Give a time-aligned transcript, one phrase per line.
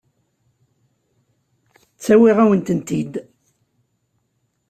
[1.95, 3.13] Ttawiɣ-awen-tent-id.